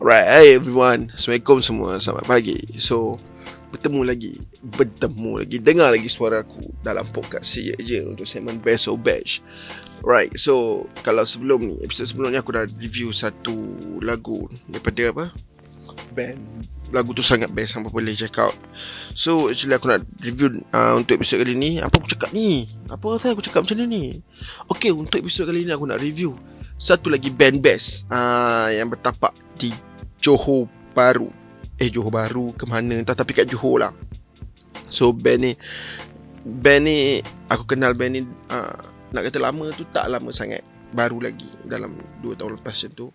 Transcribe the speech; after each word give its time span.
Alright, 0.00 0.24
hey 0.24 0.56
everyone. 0.56 1.12
Assalamualaikum 1.12 1.60
semua. 1.60 2.00
Selamat 2.00 2.24
pagi. 2.24 2.56
So, 2.80 3.20
bertemu 3.68 4.00
lagi. 4.08 4.32
Bertemu 4.64 5.44
lagi. 5.44 5.60
Dengar 5.60 5.92
lagi 5.92 6.08
suara 6.08 6.40
aku 6.40 6.72
dalam 6.80 7.04
podcast 7.12 7.52
saya 7.52 7.76
je 7.76 8.00
untuk 8.08 8.24
segmen 8.24 8.56
Best 8.64 8.88
or 8.88 8.96
Bash. 8.96 9.44
Right, 10.00 10.32
so 10.40 10.88
kalau 11.04 11.28
sebelum 11.28 11.68
ni, 11.68 11.76
episod 11.84 12.08
sebelum 12.08 12.32
ni 12.32 12.40
aku 12.40 12.48
dah 12.48 12.64
review 12.80 13.12
satu 13.12 13.52
lagu 14.00 14.48
daripada 14.72 15.12
apa? 15.12 15.24
Band. 16.16 16.64
Lagu 16.96 17.12
tu 17.12 17.20
sangat 17.20 17.52
best, 17.52 17.76
sampai 17.76 17.92
boleh 17.92 18.16
check 18.16 18.40
out. 18.40 18.56
So, 19.12 19.52
actually 19.52 19.76
aku 19.76 19.92
nak 19.92 20.08
review 20.24 20.64
uh, 20.72 20.96
untuk 20.96 21.20
episod 21.20 21.44
kali 21.44 21.60
ni. 21.60 21.76
Apa 21.76 22.00
aku 22.00 22.08
cakap 22.08 22.32
ni? 22.32 22.72
Apa 22.88 23.20
saya 23.20 23.36
aku 23.36 23.44
cakap 23.44 23.68
macam 23.68 23.84
ni? 23.84 24.24
Okay, 24.64 24.96
untuk 24.96 25.20
episod 25.20 25.44
kali 25.44 25.68
ni 25.68 25.76
aku 25.76 25.84
nak 25.84 26.00
review 26.00 26.40
satu 26.80 27.12
lagi 27.12 27.28
band 27.28 27.60
best 27.60 28.08
uh, 28.08 28.72
yang 28.72 28.88
bertapak 28.88 29.36
di 29.60 29.68
Johor 30.20 30.68
Baru 30.92 31.32
Eh 31.80 31.88
Johor 31.88 32.12
Baru 32.12 32.52
ke 32.52 32.68
mana 32.68 33.00
entah 33.00 33.16
tapi 33.16 33.32
kat 33.32 33.48
Johor 33.48 33.80
lah. 33.80 33.92
So 34.92 35.16
band 35.16 35.40
ni 35.42 35.52
Band 36.44 36.84
ni 36.84 37.24
Aku 37.48 37.64
kenal 37.64 37.96
band 37.96 38.12
ni 38.14 38.20
uh, 38.52 38.76
Nak 39.10 39.22
kata 39.32 39.40
lama 39.40 39.72
tu 39.72 39.88
tak 39.88 40.12
lama 40.12 40.30
sangat. 40.30 40.60
Baru 40.92 41.18
lagi 41.24 41.48
Dalam 41.64 41.96
2 42.20 42.36
tahun 42.36 42.60
lepas 42.60 42.76
macam 42.76 42.92
tu. 42.92 43.08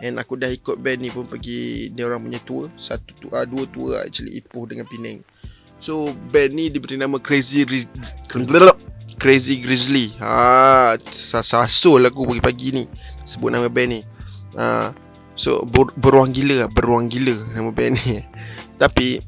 And 0.00 0.16
aku 0.16 0.40
dah 0.40 0.48
ikut 0.48 0.80
band 0.80 0.98
ni 1.00 1.08
pun 1.14 1.30
pergi 1.30 1.94
Dia 1.94 2.10
orang 2.10 2.26
punya 2.26 2.40
tour. 2.42 2.66
Satu 2.74 3.14
tu, 3.16 3.26
uh, 3.30 3.46
Dua 3.46 3.64
tour 3.70 3.94
actually 4.02 4.42
Ipoh 4.42 4.66
dengan 4.66 4.90
Penang. 4.90 5.22
So 5.80 6.12
band 6.34 6.52
ni 6.52 6.68
diberi 6.68 6.98
nama 6.98 7.16
Crazy 7.22 7.62
Crazy 9.20 9.60
Grizzly. 9.60 10.16
Ha, 10.16 10.96
Sasul 11.12 12.08
aku 12.08 12.24
pagi-pagi 12.24 12.68
ni 12.72 12.84
Sebut 13.28 13.52
nama 13.52 13.68
band 13.68 13.90
ni. 13.92 14.00
Ha, 14.56 14.92
So 15.38 15.64
ber, 15.64 15.94
beruang 15.96 16.34
gila 16.34 16.68
Beruang 16.70 17.08
gila 17.08 17.54
Nama 17.54 17.70
band 17.70 17.94
ni. 18.02 18.20
Tapi 18.76 19.22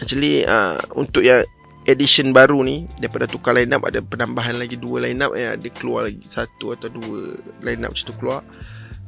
Actually 0.00 0.46
uh, 0.46 0.78
Untuk 0.96 1.22
yang 1.26 1.42
Edition 1.82 2.30
baru 2.30 2.62
ni 2.62 2.86
Daripada 2.98 3.26
tukar 3.26 3.58
line 3.58 3.74
up 3.74 3.82
Ada 3.86 4.00
penambahan 4.00 4.56
lagi 4.56 4.78
Dua 4.78 5.02
line 5.02 5.18
up 5.22 5.34
yang 5.34 5.58
Ada 5.58 5.68
keluar 5.74 6.06
lagi 6.06 6.22
Satu 6.26 6.72
atau 6.74 6.88
dua 6.88 7.38
Line 7.60 7.82
up 7.86 7.94
macam 7.94 8.06
tu 8.06 8.14
keluar. 8.18 8.40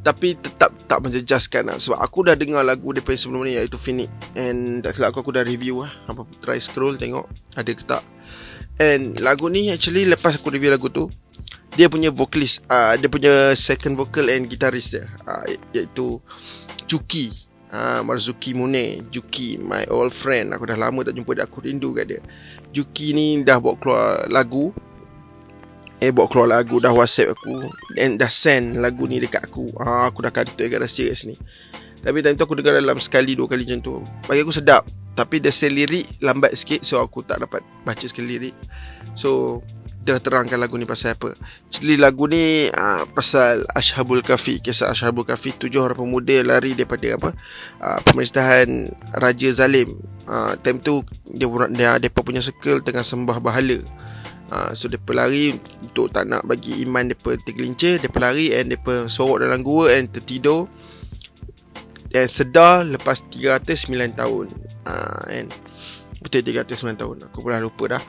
Tapi 0.05 0.36
tetap 0.36 0.68
tak 0.84 1.00
menjejaskan 1.00 1.72
lah. 1.72 1.80
Sebab 1.80 1.96
aku 1.96 2.28
dah 2.28 2.36
dengar 2.36 2.61
lagu 2.61 2.92
daripada 2.92 3.16
sebelum 3.16 3.48
ni 3.48 3.56
Iaitu 3.56 3.80
Phoenix. 3.80 4.12
And 4.36 4.84
tak 4.84 5.00
aku, 5.00 5.24
aku 5.24 5.33
dah 5.33 5.40
review 5.40 5.80
lah. 5.80 5.96
Apa 6.12 6.28
try 6.44 6.61
scroll 6.61 7.00
tengok 7.00 7.24
Ada 7.56 7.72
ke 7.72 7.88
tak. 7.88 8.05
And 8.77 9.16
lagu 9.24 9.48
ni 9.48 9.72
actually 9.72 10.05
Lepas 10.05 10.36
aku 10.36 10.52
review 10.52 10.68
lagu 10.74 10.92
tu 10.92 11.08
dia 11.75 11.91
punya 11.91 12.14
vokalis 12.14 12.62
uh, 12.70 12.94
dia 12.94 13.11
punya 13.11 13.55
second 13.58 13.98
vocal 13.98 14.30
and 14.30 14.47
guitarist 14.47 14.94
dia 14.94 15.11
uh, 15.27 15.42
iaitu 15.75 16.22
Juki 16.84 17.33
uh, 17.75 18.00
Marzuki 18.06 18.55
Mune 18.55 19.03
Juki 19.11 19.58
my 19.58 19.84
old 19.91 20.14
friend. 20.14 20.55
Aku 20.55 20.64
dah 20.70 20.78
lama 20.78 21.02
tak 21.02 21.19
jumpa 21.19 21.34
dia. 21.34 21.45
Aku 21.45 21.58
rindu 21.64 21.91
kat 21.92 22.06
dia. 22.06 22.20
Juki 22.70 23.11
ni 23.11 23.42
dah 23.42 23.58
bawa 23.58 23.75
keluar 23.80 24.30
lagu. 24.30 24.70
Eh 25.98 26.14
bawa 26.14 26.30
keluar 26.30 26.48
lagu. 26.61 26.78
Dah 26.78 26.95
whatsapp 26.95 27.34
aku. 27.34 27.67
And 27.98 28.22
dah 28.22 28.30
send 28.30 28.78
lagu 28.78 29.11
ni 29.11 29.19
dekat 29.19 29.50
aku. 29.50 29.75
Uh, 29.75 30.06
aku 30.06 30.22
dah 30.22 30.30
kantoi 30.30 30.70
kat 30.70 30.78
rasa 30.78 31.02
kat 31.11 31.17
sini. 31.19 31.36
Tapi 32.05 32.20
time 32.20 32.36
tu 32.36 32.45
aku 32.45 32.61
dengar 32.61 32.77
dalam 32.77 33.00
sekali 33.00 33.33
dua 33.33 33.48
kali 33.48 33.64
macam 33.64 33.80
tu. 33.80 33.95
Bagi 34.28 34.45
aku 34.45 34.55
sedap. 34.55 34.84
Tapi 35.14 35.39
dia 35.39 35.55
say 35.55 35.70
lirik 35.70 36.11
lambat 36.27 36.58
sikit 36.58 36.83
so 36.83 36.98
aku 36.98 37.22
tak 37.22 37.39
dapat 37.39 37.62
baca 37.86 38.02
sekali 38.02 38.36
lirik. 38.36 38.56
So 39.14 39.62
dia 40.05 40.20
terangkan 40.20 40.60
lagu 40.60 40.77
ni 40.77 40.84
pasal 40.84 41.16
apa. 41.16 41.33
Jadi 41.72 41.97
lagu 41.97 42.28
ni 42.28 42.69
uh, 42.69 43.08
pasal 43.16 43.64
Ashabul 43.72 44.20
Kafi, 44.20 44.61
kisah 44.61 44.92
Ashabul 44.92 45.24
Kafi 45.24 45.56
tujuh 45.56 45.80
orang 45.80 45.96
pemuda 45.96 46.44
lari 46.44 46.77
daripada 46.77 47.16
apa? 47.16 47.30
Uh, 47.80 47.98
pemerintahan 48.05 48.92
Raja 49.16 49.48
Zalim. 49.56 49.96
Uh, 50.28 50.61
time 50.61 50.84
tu 50.84 51.00
dia 51.33 51.48
dia 51.72 51.96
depa 51.96 52.20
punya 52.20 52.44
circle 52.44 52.84
tengah 52.84 53.00
sembah 53.00 53.41
bahala. 53.41 53.80
Uh, 54.52 54.77
so 54.77 54.92
depa 54.92 55.17
lari 55.17 55.56
untuk 55.80 56.12
tak 56.12 56.28
nak 56.28 56.45
bagi 56.45 56.84
iman 56.84 57.08
depa 57.08 57.40
tergelincir, 57.40 57.96
depa 57.96 58.20
lari 58.20 58.52
and 58.52 58.77
depa 58.77 59.08
sorok 59.08 59.40
dalam 59.40 59.64
gua 59.64 59.89
and 59.89 60.12
tertidur. 60.12 60.68
Dan 62.12 62.30
sedar 62.30 62.86
lepas 62.86 63.27
309 63.33 64.20
tahun. 64.20 64.46
Uh, 64.84 65.24
and 65.33 65.48
betul 66.20 66.45
309 66.45 67.01
tahun. 67.01 67.17
Aku 67.33 67.42
pun 67.42 67.51
dah 67.51 67.58
lupa 67.58 67.98
dah 67.98 68.05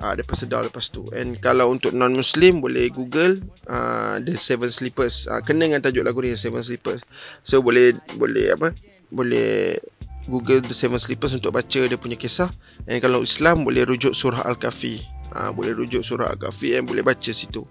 uh, 0.00 0.12
Dia 0.16 0.24
sedar 0.32 0.66
lepas 0.66 0.88
tu. 0.88 1.06
And 1.12 1.36
kalau 1.38 1.70
untuk 1.70 1.92
non-Muslim 1.92 2.64
Boleh 2.64 2.88
google 2.90 3.44
uh, 3.68 4.16
The 4.18 4.40
Seven 4.40 4.72
Sleepers. 4.72 5.28
Uh, 5.28 5.44
Kena 5.44 5.68
dengan 5.68 5.84
tajuk 5.84 6.02
lagu 6.02 6.18
ni 6.24 6.34
The 6.34 6.40
Seven 6.40 6.64
Sleepers. 6.64 7.04
So 7.44 7.60
boleh 7.60 7.94
Boleh 8.16 8.56
apa? 8.56 8.72
Boleh 9.12 9.78
Google 10.26 10.64
The 10.64 10.74
Seven 10.74 10.98
Sleepers 10.98 11.36
Untuk 11.36 11.52
baca 11.52 11.80
dia 11.84 11.98
punya 12.00 12.16
kisah. 12.16 12.50
And 12.88 12.98
kalau 13.04 13.22
Islam 13.22 13.62
Boleh 13.62 13.84
rujuk 13.84 14.16
surah 14.16 14.42
Al-Kahfi. 14.48 15.04
Uh, 15.36 15.52
Boleh 15.52 15.76
rujuk 15.76 16.02
surah 16.02 16.32
Al-Kahfi 16.32 16.80
And 16.80 16.88
boleh 16.88 17.04
baca 17.04 17.30
situ. 17.30 17.62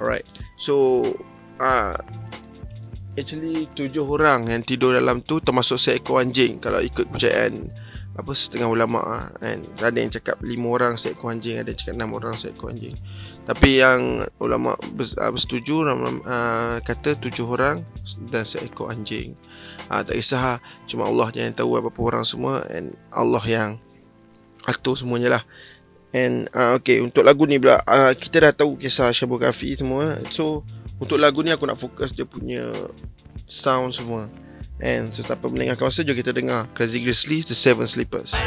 Alright. 0.00 0.26
So 0.56 1.04
uh, 1.60 1.94
Actually 3.14 3.68
Tujuh 3.76 4.06
orang 4.06 4.48
yang 4.48 4.62
tidur 4.64 4.96
dalam 4.96 5.20
tu 5.20 5.38
Termasuk 5.44 5.76
seekor 5.76 6.24
anjing. 6.24 6.58
Kalau 6.58 6.80
ikut 6.80 7.12
percayaan 7.12 7.87
apa 8.18 8.34
setengah 8.34 8.66
ulama 8.66 8.98
ah 9.06 9.24
kan? 9.38 9.62
Ada 9.78 9.98
yang 10.02 10.10
cakap 10.10 10.42
lima 10.42 10.74
orang 10.74 10.98
seekor 10.98 11.30
anjing 11.30 11.62
ada 11.62 11.70
yang 11.70 11.78
cakap 11.78 11.94
enam 11.94 12.10
orang 12.18 12.34
seekor 12.34 12.74
anjing. 12.74 12.98
Tapi 13.46 13.78
yang 13.78 14.26
ulama 14.42 14.74
ah, 15.22 15.30
bersetuju 15.30 15.86
uh, 15.86 16.82
kata 16.82 17.14
tujuh 17.22 17.46
orang 17.46 17.86
dan 18.34 18.42
seekor 18.42 18.90
anjing. 18.90 19.38
Tak 19.86 20.10
kisah 20.10 20.58
cuma 20.90 21.06
Allah 21.06 21.30
yang 21.30 21.54
tahu 21.54 21.78
apa-apa 21.78 22.00
orang 22.02 22.24
semua 22.26 22.66
and 22.74 22.98
Allah 23.14 23.44
yang 23.46 23.70
atur 24.66 24.98
semuanya 24.98 25.38
lah. 25.38 25.42
And 26.10 26.50
uh, 26.58 26.74
okay 26.82 26.98
untuk 26.98 27.22
lagu 27.22 27.46
ni 27.46 27.62
pula 27.62 27.78
uh, 27.86 28.18
kita 28.18 28.50
dah 28.50 28.52
tahu 28.52 28.82
kisah 28.82 29.14
Syabu 29.14 29.38
Kafi 29.38 29.78
semua. 29.78 30.18
So 30.34 30.66
untuk 30.98 31.22
lagu 31.22 31.46
ni 31.46 31.54
aku 31.54 31.70
nak 31.70 31.78
fokus 31.78 32.10
dia 32.10 32.26
punya 32.26 32.66
sound 33.46 33.94
semua 33.94 34.26
And 34.78 35.10
so 35.10 35.26
tanpa 35.26 35.50
melengahkan 35.50 35.90
masa 35.90 36.06
Jom 36.06 36.14
kita 36.14 36.30
dengar 36.30 36.70
Crazy 36.78 37.02
Grizzly 37.02 37.42
The 37.42 37.56
Seven 37.56 37.90
Sleepers 37.90 38.38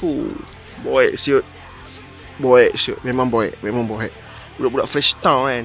Fuh, 0.00 0.32
boy 0.80 1.12
siut. 1.20 1.44
Boy 2.40 2.72
siut, 2.72 2.96
memang 3.04 3.28
boy, 3.28 3.52
memang 3.60 3.84
boy. 3.84 4.08
Budak-budak 4.56 4.88
Fresh 4.88 5.20
Town 5.20 5.44
kan. 5.44 5.64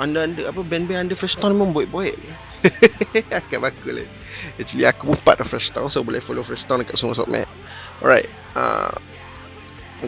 Anda 0.00 0.26
anda 0.26 0.48
apa 0.48 0.64
band-band 0.64 1.06
anda 1.06 1.14
Fresh 1.14 1.36
Town 1.36 1.52
memang 1.52 1.76
boy. 1.76 2.10
Agak 3.38 3.60
bagus 3.60 3.84
lah. 3.84 4.08
Actually 4.56 4.88
aku 4.88 5.12
pun 5.12 5.18
part 5.20 5.38
of 5.44 5.46
Fresh 5.46 5.76
Town 5.76 5.86
so 5.92 6.00
boleh 6.00 6.24
follow 6.24 6.40
Fresh 6.40 6.64
Town 6.64 6.80
dekat 6.80 6.96
semua 6.96 7.12
sokmat. 7.12 7.44
Alright. 8.00 8.32
Uh, 8.56 8.92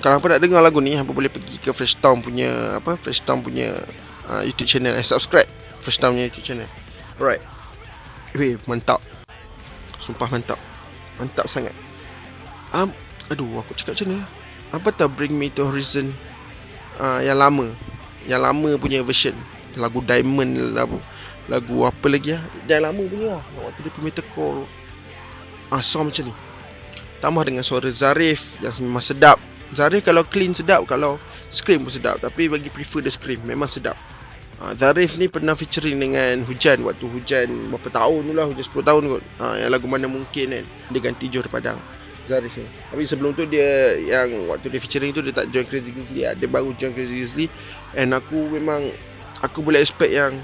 kalau 0.00 0.20
apa 0.20 0.26
nak 0.36 0.40
dengar 0.44 0.60
lagu 0.60 0.80
ni, 0.82 0.92
apa 0.92 1.08
boleh 1.08 1.32
pergi 1.32 1.56
ke 1.56 1.70
Fresh 1.72 2.00
Town 2.00 2.20
punya 2.20 2.80
apa? 2.80 3.00
Fresh 3.00 3.24
Town 3.24 3.40
punya 3.40 3.76
uh, 4.28 4.42
YouTube 4.44 4.68
channel. 4.68 4.96
Eh, 4.96 5.04
subscribe 5.04 5.48
Fresh 5.80 6.00
Town 6.00 6.16
punya 6.16 6.28
YouTube 6.32 6.44
channel. 6.44 6.68
Alright. 7.20 7.44
Weh, 8.36 8.60
mantap. 8.68 9.00
Sumpah 9.96 10.28
mantap. 10.28 10.60
Mantap 11.16 11.48
sangat. 11.48 11.72
Um, 12.74 12.92
Aduh 13.26 13.58
aku 13.58 13.74
cakap 13.74 13.98
macam 13.98 14.08
mana 14.14 14.24
Apa 14.70 14.88
tau 14.94 15.10
Bring 15.10 15.34
Me 15.34 15.50
To 15.50 15.66
Horizon? 15.66 16.14
Uh, 16.98 17.18
Yang 17.22 17.38
lama. 17.42 17.66
Yang 18.26 18.40
lama 18.42 18.68
punya 18.78 19.00
version. 19.02 19.34
Lagu 19.74 19.98
Diamond 20.02 20.72
Lagu, 20.72 20.98
lagu 21.50 21.76
apa 21.82 22.06
lagi 22.06 22.38
lah 22.38 22.42
Yang 22.70 22.82
lama 22.86 23.02
punya 23.02 23.26
lah. 23.38 23.42
Waktu 23.66 23.80
dia 23.82 23.92
punya 23.94 24.12
tekor 24.14 24.56
Ah 25.74 25.82
song 25.82 26.14
macam 26.14 26.30
ni. 26.30 26.34
Tambah 27.18 27.42
dengan 27.42 27.66
suara 27.66 27.90
Zarif 27.90 28.62
Yang 28.62 28.86
memang 28.86 29.02
sedap. 29.02 29.42
Zarif 29.74 30.06
kalau 30.06 30.22
clean 30.22 30.54
sedap 30.54 30.86
Kalau 30.86 31.18
scream 31.50 31.82
pun 31.82 31.90
sedap. 31.90 32.22
Tapi 32.22 32.46
bagi 32.46 32.70
prefer 32.70 33.02
dia 33.02 33.10
scream 33.10 33.42
Memang 33.42 33.66
sedap. 33.66 33.98
Uh, 34.62 34.70
Zarif 34.78 35.18
ni 35.18 35.26
pernah 35.26 35.58
featuring 35.58 35.98
dengan 35.98 36.46
Hujan. 36.46 36.86
Waktu 36.86 37.10
Hujan 37.10 37.74
Berapa 37.74 37.90
tahun 37.90 38.22
tu 38.30 38.32
lah. 38.38 38.46
Hujan 38.46 38.64
10 38.70 38.86
tahun 38.86 39.02
kot. 39.18 39.22
Uh, 39.42 39.54
Yang 39.58 39.70
lagu 39.74 39.86
mana 39.90 40.06
mungkin 40.06 40.46
kan. 40.54 40.64
Dia 40.94 41.00
ganti 41.02 41.26
Johor 41.26 41.50
Padang 41.50 41.82
Zarif 42.26 42.52
ni 42.58 42.66
Tapi 42.66 43.02
sebelum 43.06 43.32
tu 43.32 43.46
dia 43.46 43.96
Yang 44.02 44.50
waktu 44.50 44.66
dia 44.74 44.80
featuring 44.82 45.10
tu 45.14 45.22
Dia 45.22 45.32
tak 45.32 45.48
join 45.54 45.66
Crazy 45.66 45.90
Grizzly 45.94 46.26
lah. 46.26 46.34
Dia 46.34 46.50
baru 46.50 46.74
join 46.74 46.92
Crazy 46.92 47.22
Grizzly. 47.22 47.46
And 47.94 48.12
aku 48.12 48.50
memang 48.50 48.90
Aku 49.46 49.62
boleh 49.62 49.80
expect 49.80 50.10
yang 50.10 50.36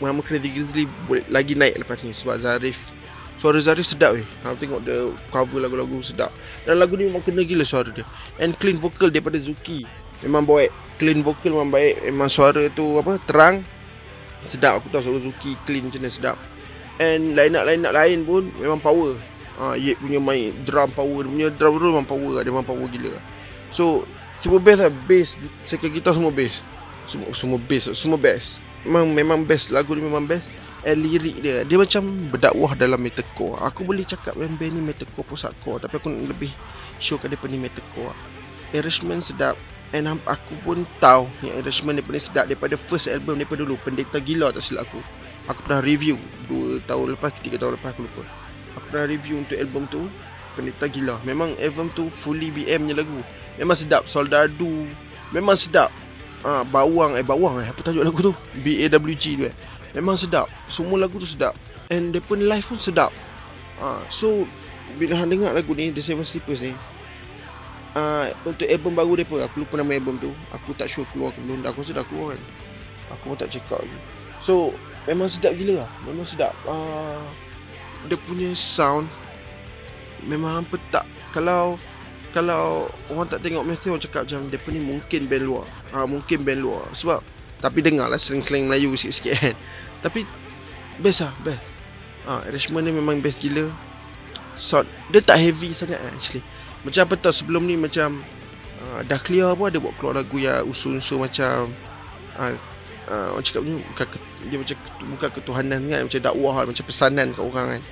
Nama 0.00 0.20
Crazy 0.24 0.50
Grizzly 0.50 0.88
boleh 1.06 1.22
Lagi 1.28 1.52
naik 1.54 1.84
lepas 1.84 2.00
ni. 2.00 2.16
Sebab 2.16 2.40
Zarif 2.40 2.80
Suara 3.42 3.58
Zari 3.58 3.82
sedap 3.82 4.14
weh 4.14 4.22
Aku 4.46 4.54
tengok 4.54 4.86
dia 4.86 5.10
cover 5.34 5.58
lagu-lagu 5.58 5.98
sedap. 5.98 6.30
Dan 6.62 6.78
lagu 6.78 6.94
ni 6.94 7.10
memang 7.10 7.26
kena 7.26 7.42
gila 7.42 7.66
suara 7.66 7.90
dia. 7.90 8.06
And 8.38 8.54
clean 8.54 8.78
vocal 8.78 9.10
daripada 9.10 9.34
Zuki. 9.42 9.82
Memang 10.22 10.46
baik. 10.46 10.70
Clean 11.02 11.26
vocal 11.26 11.50
memang 11.50 11.74
baik. 11.74 12.06
Memang 12.06 12.30
suara 12.30 12.70
tu 12.70 13.02
apa 13.02 13.18
Terang. 13.26 13.66
Sedap. 14.46 14.78
Aku 14.78 14.94
tahu 14.94 15.02
suara 15.02 15.18
Zuki 15.18 15.58
clean 15.66 15.90
macam 15.90 16.06
mana 16.06 16.14
sedap. 16.14 16.38
And 17.02 17.34
line-up-line 17.34 17.82
lain 17.82 18.18
pun 18.22 18.46
Memang 18.62 18.78
power 18.78 19.18
ha, 19.58 19.74
Yek 19.76 20.00
punya 20.00 20.20
main 20.22 20.52
drum 20.64 20.88
power 20.92 21.24
punya 21.26 21.48
drum 21.52 21.76
tu 21.76 21.86
memang 21.90 22.08
power 22.08 22.40
Dia 22.40 22.50
memang 22.52 22.68
power 22.68 22.86
gila. 22.88 23.12
So 23.72 24.06
Semua 24.40 24.60
best 24.60 24.80
lah 24.84 24.92
Bass 25.08 25.36
Second 25.68 25.90
guitar 25.92 26.12
semua 26.16 26.32
bass 26.32 26.60
Semua, 27.08 27.28
semua 27.34 27.58
bass 27.58 27.84
Semua 27.96 28.18
best. 28.20 28.62
Memang 28.84 29.06
memang 29.12 29.38
best 29.44 29.72
Lagu 29.74 29.92
ni 29.96 30.04
memang 30.04 30.24
best. 30.24 30.44
And 30.82 30.98
lirik 30.98 31.40
dia 31.40 31.62
Dia 31.62 31.78
macam 31.78 32.10
berdakwah 32.26 32.74
dalam 32.74 32.98
metalcore. 32.98 33.58
Aku 33.62 33.86
boleh 33.86 34.02
cakap 34.02 34.34
band, 34.34 34.58
ni 34.60 34.82
metalcore 34.82 35.26
post-hardcore 35.26 35.78
Tapi 35.82 35.94
aku 35.98 36.08
lebih 36.10 36.50
show 37.02 37.18
kat 37.18 37.34
dia 37.34 37.38
ni 37.50 37.58
metalcore. 37.58 38.14
Arrangement 38.74 39.22
sedap 39.22 39.54
And 39.92 40.08
aku 40.08 40.56
pun 40.64 40.88
tahu 41.04 41.28
yang 41.44 41.60
arrangement 41.60 42.00
dia 42.00 42.06
paling 42.08 42.24
sedap 42.24 42.44
daripada 42.48 42.80
first 42.80 43.12
album 43.12 43.36
daripada 43.36 43.60
dulu. 43.60 43.76
Pendeta 43.76 44.16
Gila 44.16 44.48
tak 44.48 44.64
silap 44.64 44.88
aku. 44.88 45.04
Aku 45.52 45.60
pernah 45.68 45.84
review 45.84 46.16
2 46.48 46.80
tahun 46.88 47.12
lepas, 47.12 47.28
3 47.44 47.60
tahun 47.60 47.76
lepas 47.76 47.92
aku 47.92 48.08
lupa 48.08 48.41
Aku 48.76 48.86
pernah 48.88 49.06
review 49.08 49.40
untuk 49.40 49.56
album 49.60 49.84
tu 49.92 50.08
Pendeta 50.52 50.88
Gila. 50.88 51.20
Memang 51.24 51.56
album 51.60 51.88
tu 51.92 52.12
fully 52.12 52.52
BM 52.52 52.88
nya 52.88 52.94
lagu. 52.96 53.20
Memang 53.56 53.76
sedap 53.76 54.04
Soldadu. 54.08 54.88
Memang 55.32 55.56
sedap. 55.56 55.88
Ah, 56.42 56.66
Bawang 56.66 57.14
eh 57.14 57.22
bawang 57.22 57.62
eh 57.62 57.70
Apa 57.70 57.86
tajuk 57.86 58.02
lagu 58.02 58.18
tu? 58.18 58.32
B-A-W-G 58.60 59.24
tu 59.38 59.44
eh. 59.48 59.54
Memang 59.96 60.16
sedap. 60.20 60.48
Semua 60.68 61.00
lagu 61.00 61.16
tu 61.16 61.28
sedap. 61.28 61.56
And 61.88 62.12
dia 62.12 62.20
pun 62.24 62.40
live 62.44 62.64
pun 62.64 62.80
sedap. 62.80 63.12
Ah, 63.80 64.00
So 64.12 64.44
Bila 65.00 65.16
hang 65.16 65.32
dengar 65.32 65.56
lagu 65.56 65.72
ni 65.72 65.88
The 65.92 66.04
Seven 66.04 66.26
Sleepers 66.26 66.60
ni 66.60 66.76
uh, 67.96 68.28
Untuk 68.44 68.68
album 68.68 68.92
baru 68.92 69.16
dia 69.16 69.24
pun 69.24 69.40
Aku 69.40 69.64
lupa 69.64 69.80
nama 69.80 69.96
album 69.96 70.20
tu. 70.20 70.32
Aku 70.52 70.76
tak 70.76 70.92
sure 70.92 71.08
keluar 71.12 71.32
ke 71.32 71.40
belum 71.44 71.64
Aku 71.64 71.80
rasa 71.80 71.96
dah 71.96 72.06
keluar 72.08 72.36
kan. 72.36 72.42
Aku 73.16 73.32
pun 73.32 73.36
tak 73.40 73.48
check 73.52 73.64
out 73.72 73.80
lagi. 73.80 73.98
So 74.44 74.76
Memang 75.08 75.32
sedap 75.32 75.56
gila 75.58 75.82
lah. 75.82 75.90
Memang 76.06 76.28
sedap. 76.28 76.54
Uh, 76.62 77.24
Dia 78.06 78.18
punya 78.26 78.50
sound 78.54 79.06
Memang 80.26 80.62
hampa 80.62 80.78
tak 80.90 81.04
Kalau 81.34 81.78
Kalau 82.34 82.86
Orang 83.10 83.26
tak 83.30 83.42
tengok 83.42 83.66
Matthew 83.66 83.94
Orang 83.94 84.02
cakap 84.02 84.22
macam 84.26 84.48
Dia 84.50 84.58
ni 84.70 84.80
mungkin 84.82 85.20
band 85.26 85.44
luar. 85.44 85.66
Uh, 85.94 86.06
Mungkin 86.06 86.38
band 86.42 86.60
luar. 86.62 86.84
Sebab 86.94 87.20
tapi 87.62 87.78
dengar 87.78 88.10
lah 88.10 88.18
slang-slang 88.18 88.66
Melayu 88.66 88.90
sikit-sikit 88.98 89.32
kan. 89.38 89.54
Tapi 90.02 90.26
Best 90.98 91.22
lah 91.22 91.32
Best. 91.46 91.62
Ha, 92.26 92.42
Arrangement 92.50 92.82
dia 92.82 92.94
memang 92.94 93.22
best 93.22 93.38
gila. 93.38 93.70
Sound 94.58 94.90
Dia 95.14 95.22
tak 95.22 95.38
heavy 95.38 95.70
sangat 95.70 96.02
actually. 96.10 96.42
Macam 96.82 97.06
apa 97.06 97.14
tau 97.22 97.30
sebelum 97.30 97.62
ni 97.70 97.78
macam 97.78 98.18
uh, 98.82 99.00
Dah 99.06 99.22
clear 99.22 99.54
pun 99.54 99.70
ada 99.70 99.78
buat 99.78 99.94
keluar 99.94 100.18
lagu 100.18 100.42
yang 100.42 100.66
Unsur-unsur 100.66 101.22
macam 101.22 101.70
uh, 102.34 102.58
uh, 103.06 103.38
Orang 103.38 103.46
cakap 103.46 103.62
ni 103.62 103.78
bukan, 103.78 104.06
Dia 104.46 104.58
macam 104.58 104.76
Bukan 105.16 105.28
ketuhanan 105.34 105.80
kan 105.86 106.00
Macam 106.08 106.20
dakwah 106.22 106.54
Macam 106.66 106.84
pesanan 106.84 107.34
kat 107.34 107.42
orang 107.42 107.66
kan 107.78 107.82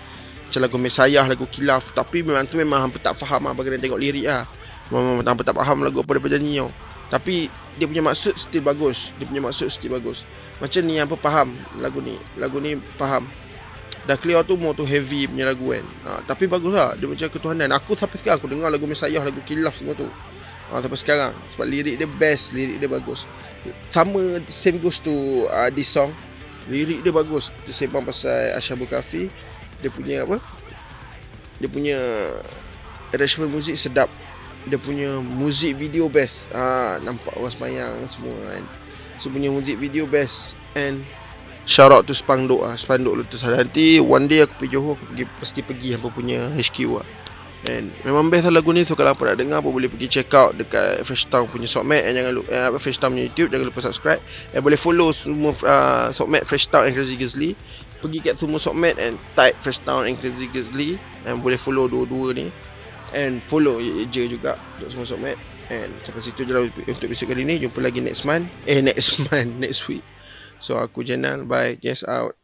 Macam 0.51 0.61
lagu 0.67 0.77
Mesayah 0.79 1.25
Lagu 1.27 1.47
Kilaf 1.51 1.95
Tapi 1.95 2.27
memang 2.27 2.47
tu 2.47 2.59
memang 2.59 2.87
Hampa 2.89 2.99
tak 2.99 3.15
faham 3.19 3.51
lah 3.51 3.55
Bagaimana 3.55 3.83
tengok 3.83 4.01
lirik 4.01 4.27
lah 4.27 4.47
Memang 4.91 5.23
hampa 5.23 5.47
tak 5.47 5.55
faham 5.55 5.87
lagu 5.87 6.03
apa 6.03 6.19
dia 6.19 6.23
berjanji 6.23 6.59
tau 6.59 6.71
tapi 7.11 7.51
dia 7.77 7.91
punya 7.91 8.07
maksud 8.07 8.39
still 8.39 8.63
bagus. 8.63 9.11
Dia 9.19 9.27
punya 9.27 9.43
maksud 9.43 9.67
still 9.69 9.99
bagus. 9.99 10.23
Macam 10.63 10.81
ni 10.87 11.03
apa 11.03 11.19
faham 11.19 11.59
lagu 11.83 11.99
ni. 11.99 12.15
Lagu 12.39 12.63
ni 12.63 12.79
faham. 12.97 13.27
Dah 14.07 14.17
clear 14.17 14.47
tu 14.47 14.55
more 14.55 14.73
tu 14.73 14.87
heavy 14.87 15.27
punya 15.27 15.51
lagu 15.51 15.75
kan. 15.75 15.85
Ha, 16.07 16.11
tapi 16.25 16.47
bagus 16.47 16.71
lah. 16.71 16.95
Dia 16.95 17.11
macam 17.11 17.27
ketuhanan. 17.27 17.75
Aku 17.75 17.99
sampai 17.99 18.17
sekarang 18.23 18.39
aku 18.39 18.49
dengar 18.49 18.71
lagu 18.71 18.87
Mesayah, 18.87 19.21
lagu 19.27 19.43
Kilaf 19.43 19.75
semua 19.77 19.99
tu. 19.99 20.07
Ha, 20.71 20.79
sampai 20.79 20.99
sekarang. 21.03 21.33
Sebab 21.59 21.67
lirik 21.67 21.99
dia 21.99 22.07
best. 22.07 22.55
Lirik 22.55 22.79
dia 22.79 22.87
bagus. 22.87 23.27
Sama 23.91 24.39
same 24.47 24.79
goes 24.79 25.03
to 25.03 25.51
uh, 25.51 25.69
this 25.69 25.91
song. 25.91 26.15
Lirik 26.69 27.01
dia 27.01 27.13
bagus. 27.15 27.49
Dia 27.65 27.73
sembang 27.73 28.05
pasal 28.05 28.53
Ashabul 28.59 28.91
Kafi. 28.91 29.33
Dia 29.81 29.89
punya 29.89 30.29
apa? 30.29 30.43
Dia 31.63 31.69
punya 31.71 31.99
arrangement 33.17 33.49
muzik 33.49 33.81
sedap. 33.81 34.13
Dia 34.69 34.77
punya 34.77 35.23
muzik 35.25 35.81
video 35.81 36.13
best. 36.13 36.53
Ah 36.53 37.01
nampak 37.01 37.33
orang 37.39 37.53
semayang 37.55 37.95
semua 38.11 38.37
kan. 38.53 38.65
So 39.23 39.33
punya 39.33 39.49
muzik 39.49 39.81
video 39.81 40.05
best. 40.05 40.53
And 40.77 41.01
shout 41.65 41.95
out 41.95 42.05
to 42.11 42.13
Spanduk. 42.13 42.61
Ah 42.61 42.77
Spanduk 42.77 43.17
Lotus 43.17 43.41
nanti 43.47 43.97
one 43.97 44.29
day 44.29 44.45
aku 44.45 44.67
pergi 44.67 44.77
Johor 44.77 45.01
aku 45.01 45.05
pergi 45.17 45.25
pasti 45.41 45.61
pergi 45.65 45.89
apa 45.97 46.09
punya 46.13 46.53
HQ 46.53 46.77
ah 47.01 47.07
And 47.69 47.93
memang 48.09 48.33
best 48.33 48.49
lah 48.49 48.57
lagu 48.57 48.73
ni 48.73 48.89
So 48.89 48.97
kalau 48.97 49.13
apa 49.13 49.21
nak 49.21 49.37
dengar 49.37 49.61
pun 49.61 49.77
boleh 49.77 49.93
pergi 49.93 50.09
check 50.09 50.33
out 50.33 50.57
Dekat 50.57 51.05
Fresh 51.05 51.29
Town 51.29 51.45
punya 51.45 51.69
Sockmat 51.69 52.09
And 52.09 52.17
jangan 52.17 52.33
lupa 52.41 52.49
eh, 52.49 52.73
Fresh 52.81 52.99
Town 53.05 53.13
punya 53.13 53.29
YouTube 53.29 53.53
Jangan 53.53 53.67
lupa 53.69 53.81
subscribe. 53.85 54.21
And 54.57 54.65
boleh 54.65 54.81
follow 54.81 55.13
semua 55.13 55.53
uh, 55.69 56.09
Sockmat 56.09 56.49
Fresh 56.49 56.73
Town 56.73 56.89
and 56.89 56.97
Crazy 56.97 57.21
Grizzly. 57.21 57.53
Pergi 58.01 58.19
kat 58.25 58.41
semua 58.41 58.57
Sockmat 58.57 58.97
And 58.97 59.21
type 59.37 59.57
Fresh 59.61 59.85
Town 59.85 60.09
and 60.09 60.17
Crazy 60.17 60.49
Grizzly. 60.49 60.97
And 61.29 61.45
boleh 61.45 61.61
follow 61.61 61.85
dua-dua 61.85 62.33
ni. 62.33 62.49
And 63.13 63.45
follow 63.51 63.77
je 63.85 64.23
juga 64.25 64.57
Untuk 64.81 64.89
semua 64.97 65.07
sobat 65.07 65.37
And 65.69 65.91
sampai 66.07 66.23
situ 66.25 66.47
je 66.49 66.53
lah 66.57 66.65
Untuk 66.65 67.13
episode 67.13 67.29
kali 67.29 67.45
ni. 67.45 67.61
Jumpa 67.61 67.85
lagi 67.85 68.01
next 68.01 68.25
month. 68.25 68.49
Eh 68.65 68.81
next 68.89 69.21
month 69.29 69.53
Next 69.61 69.85
week. 69.85 70.01
So 70.65 70.81
aku 70.81 71.05
Jenal. 71.05 71.45
Bye. 71.45 71.77
Yes 71.85 72.01
out 72.09 72.40